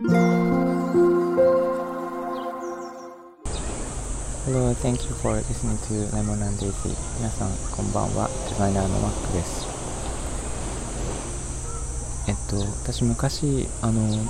[0.00, 0.14] Hello,
[4.74, 6.94] thank you for listening to Lemon and Daisy.
[7.18, 8.28] 皆さん、こんばんは。
[8.48, 9.66] デザイナーのマックです。
[12.28, 14.24] えっと、私昔、あの、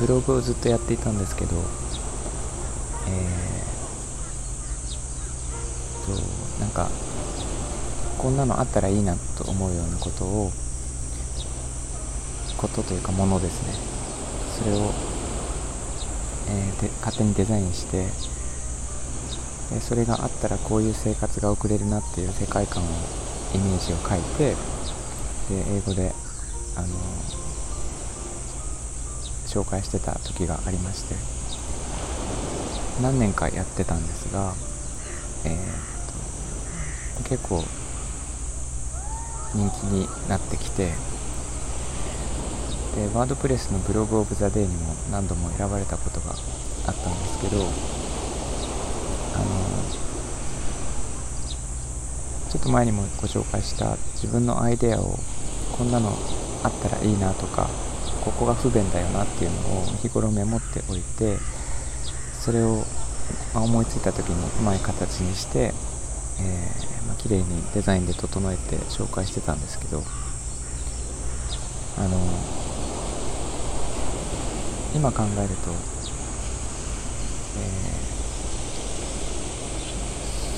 [0.00, 1.54] ブログをずっとやっていたんですけど、
[3.10, 6.88] えー、と、なんか、
[8.16, 10.50] こんなのあったらいいなと思うようなことを、
[12.56, 13.89] ことというかものですね。
[14.60, 14.92] それを、
[16.48, 18.06] えー、で勝手にデザインして
[19.74, 22.86] でそれがあったらこういう生活が送れるなっていう世界観を
[23.54, 24.54] イメージを書いて
[25.48, 26.12] で英語で
[26.76, 26.88] あの
[29.46, 31.40] 紹介してた時がありまして。
[33.02, 34.54] 何年かやってたんですが、
[35.44, 37.64] えー、結構
[39.54, 40.92] 人気になってきて
[42.96, 46.32] でワードプレスのブログオブザデイにも何度も選ばれたことが
[46.86, 49.44] あったんですけどあの
[52.50, 55.18] ちょっと前にもご紹介した自分のアイデアを
[55.76, 56.10] こんなの
[56.64, 57.68] あったらいいなとか
[58.24, 61.38] ここが不便だよなっていうのを日頃メモっておいて
[62.40, 62.84] それを
[63.54, 70.02] 思いついた時にうまい形にして、えーまあ、綺麗にデザインで整えて紹介してたんですけど
[71.98, 72.18] あの
[74.94, 77.62] 今考えると、え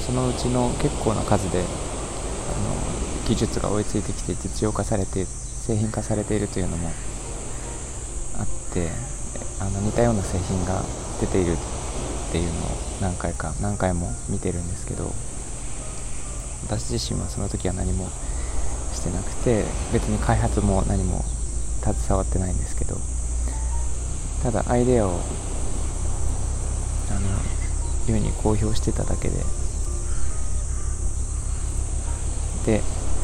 [0.00, 1.66] ー、そのうちの結構な数であの
[3.28, 6.90] 技術が追いついてきて実用化されて製品化されているというのも
[8.38, 8.88] あって
[9.60, 10.82] あの似たような製品が
[11.20, 12.54] 出ているっていうのを
[13.00, 15.12] 何回か何回も見てるんですけど
[16.64, 18.08] 私自身はその時は何も
[18.92, 21.22] してなくて別に開発も何も
[21.82, 22.96] 携わってないんですけど
[24.42, 25.20] ただアイデアを
[27.10, 27.20] あの
[28.06, 29.36] 世に公表してただけで。
[32.66, 32.80] で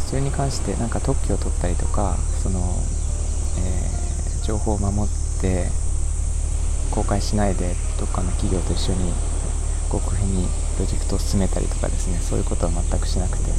[0.09, 2.59] それに関してなんか特許を取ったりとかその、
[3.59, 5.69] えー、情報を守って
[6.91, 9.13] 公開しないでどっかの企業と一緒に
[9.93, 12.19] 極秘にプロジェクトを進めたりとかですね。
[12.19, 13.53] そういうことは全くしなくてで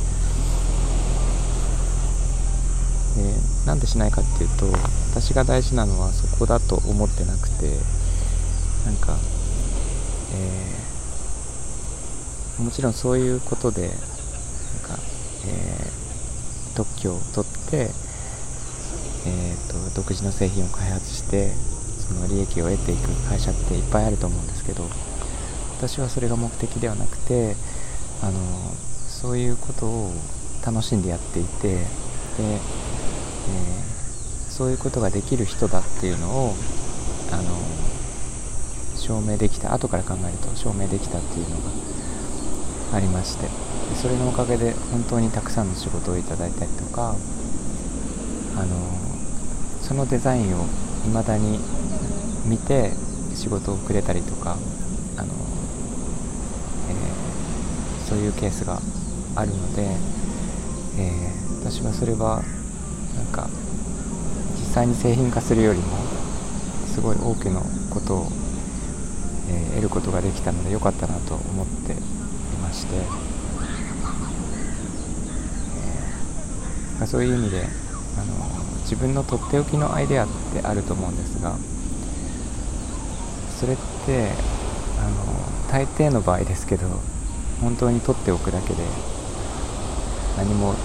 [3.69, 4.65] なんでしないかっていうと
[5.11, 7.77] 私が大事なのはそこだと思ってなくて
[8.83, 9.15] なんか、
[10.33, 13.99] えー、もちろんそういうことでなんか、
[15.45, 17.91] えー、特許を取って、
[19.27, 21.51] えーと、独自の製品を開発して
[21.99, 24.83] その利益を得ていく会社っていっぱいあると思うんですけど
[25.77, 27.55] 私はそれが目的ではなくて
[28.23, 28.39] あの
[29.07, 30.11] そういうことを
[30.65, 36.55] 楽しんでやっていてでー、そういうことができる人だっていうのを
[37.31, 37.43] あの
[38.95, 41.71] 証明できた後から考えると証明できたっていうのが
[42.93, 43.47] ありまして
[43.95, 47.15] それのおかげで本当にたくさんの仕事をいただいたりとか
[48.55, 48.99] あの
[49.81, 50.65] そのデザインを
[51.05, 51.59] 未だに
[52.45, 52.91] 見て
[53.35, 54.57] 仕事をくれたりとか
[55.17, 55.33] あの、
[56.89, 58.79] えー、そういうケースが
[59.35, 59.83] あるので、
[60.97, 62.43] えー、私はそれは
[63.29, 63.49] か
[64.57, 65.97] 実際に製品化するよりも
[66.93, 68.27] すごい多くのことを、
[69.49, 71.95] えー、得ることができたので良かったなと思ってい
[72.61, 72.95] まして、
[76.99, 77.63] えー、そういう意味で
[78.17, 78.49] あの
[78.81, 81.55] 自分のとっておきのアイデアってあると思うんですが
[83.59, 83.75] それっ
[84.05, 84.31] て
[84.99, 86.87] あの大抵の場合ですけど
[87.61, 88.83] 本当に取っておくだけで
[90.37, 90.75] 何も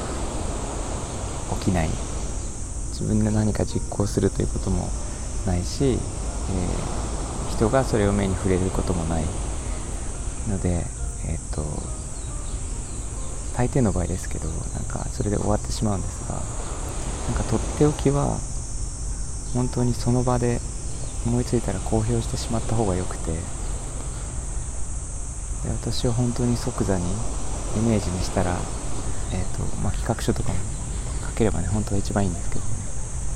[1.60, 1.88] 起きない
[2.94, 4.88] 自分で何か実行するということも
[5.46, 9.24] ないし、えー、人がそれを目に触れることもない
[10.48, 10.86] ので、
[11.26, 11.62] えーと、
[13.56, 18.38] 大抵の場合ですけどなんかそれで終わってしまうんですがなんかとっておきは
[19.54, 20.60] 本当にその場で
[21.26, 23.38] 思いついたら公表してしまった方がよくてで
[25.70, 27.04] 私は本当に即座に
[27.76, 28.56] イメージにしたら、
[29.32, 30.54] えーとまあ、企画書とかも
[31.30, 32.83] 書ければね本当は一番いいんですけどね。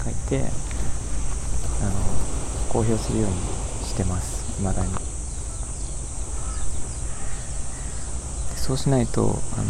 [0.09, 0.45] 書いて
[1.83, 1.93] あの
[2.69, 3.37] 公表するように
[3.87, 4.45] してます。
[4.59, 4.93] 未だに。
[8.57, 9.63] そうしないとあ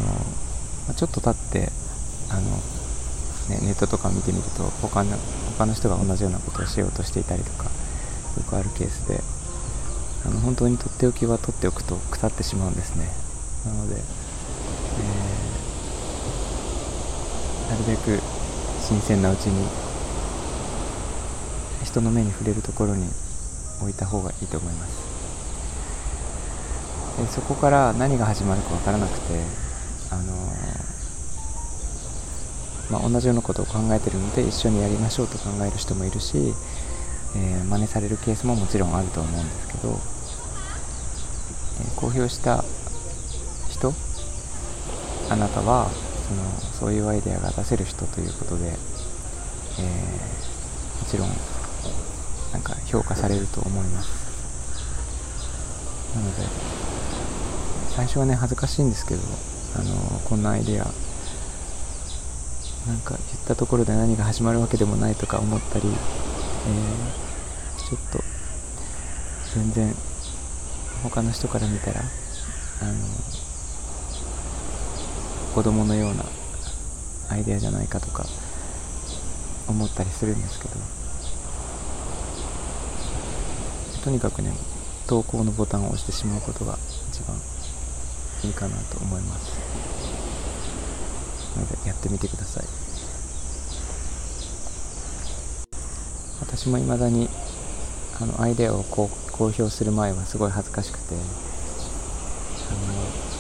[0.90, 1.70] のちょっと経って
[2.30, 2.40] あの、
[3.48, 5.16] ね、ネットとか見てみると他の
[5.56, 7.70] 他の人が同じようなことをしようとしていたりとかよ
[8.42, 9.20] くあるケースで
[10.26, 13.08] あの本当にとっておきは取っておくと腐ってしまうんですね。
[13.66, 18.20] なので、えー、なるべく
[18.80, 19.87] 新鮮なうちに
[21.88, 23.08] 人の目に触れるところに
[23.80, 25.08] 置いた方がいいと思います。
[27.18, 29.40] でそこから何が始まるか分からなくて
[30.10, 30.38] あの
[32.90, 36.54] まあ、同じようなことを考えてるので一緒にやりましょうと考える人もいるし、
[37.36, 42.64] えー、真似されるケースももちろんあると思うんですけど、えー、公表した
[43.68, 43.92] 人
[45.28, 45.90] あなたは
[46.26, 46.42] その
[46.80, 48.74] そういうアイデアが出せる人ということで、えー、
[51.04, 51.28] もちろん
[52.52, 54.28] なんか評価されると思います。
[56.14, 56.42] なので
[57.94, 59.20] 最初はね恥ずかしいんですけど
[59.76, 60.84] あのこんなアイデア
[62.86, 68.22] なんか言ったところで何が始まるわけでもないとか思ったり、えー、ちょっと
[69.54, 69.94] 全然
[71.02, 72.94] 他の人から見たらあの
[75.54, 76.24] 子供のような
[77.30, 78.24] アイデアじゃないかとか
[79.68, 80.97] 思ったりするんですけど。
[84.08, 84.54] とにかくね
[85.06, 86.78] 投稿のボタンを押してしまうことが
[87.10, 87.36] 一番
[88.42, 89.52] いいかなと思います。
[91.54, 92.64] なのでやってみてください。
[96.40, 97.28] 私も未だに
[98.18, 101.20] あのアイデアをこう公表する前はすごい恥ずかしくてあの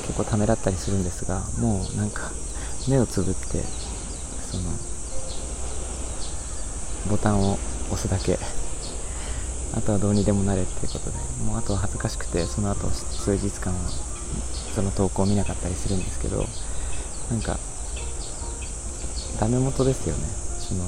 [0.02, 2.30] 結構ためらったりするんですがもうなんか
[2.90, 3.62] 目をつぶって
[4.50, 4.64] その
[7.08, 7.54] ボタンを
[7.90, 8.38] 押すだけ
[9.74, 13.80] あとはどうにでもなれっていうことでもうあとは恥ずかしくてその後数日間は
[14.74, 16.46] その投稿を見なかったりするんですけど
[17.30, 17.58] なんか
[19.40, 20.24] ダメ元ですよね。
[20.58, 20.84] その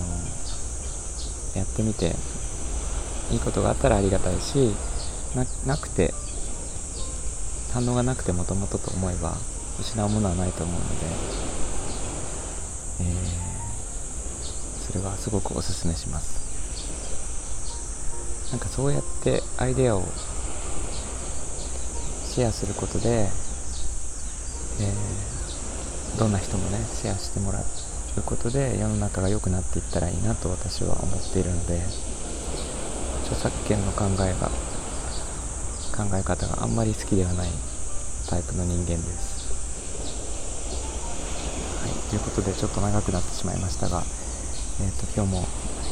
[1.55, 2.15] やってみて
[3.33, 4.75] いいことがあったらありがたいし
[5.67, 6.13] なくて
[7.73, 9.37] 反応がなくてもともとと思えば
[9.79, 11.07] 失うものはないと思うので、
[13.01, 16.40] えー、それはすごくおすすめします。
[18.51, 20.05] なんかそうやってアイデアを
[22.27, 23.29] シェアすることで、
[24.81, 27.65] えー、どんな人もねシェアしてもらう
[28.23, 31.81] ことで世の中が良くなっていったらいいなと私は思っているので
[33.25, 34.51] 著作権の考えが
[35.97, 37.51] 考え方があんまり好きではない
[38.29, 39.41] タイプの人間です。
[41.83, 44.03] はい、ということでちょっと長くなってしまいましたが、
[44.81, 45.45] えーと、今日も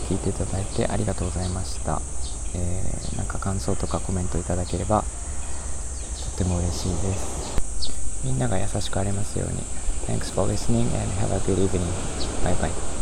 [0.08, 2.17] 聞いていただいてありがとうございました。
[2.54, 5.04] えー、なんか感想とかコメントいただければ
[6.36, 7.56] とても嬉しいです。
[8.24, 9.62] みんなが優しくありますように。
[10.06, 11.82] Thanks for listening and have a good evening.
[12.42, 12.97] Bye bye.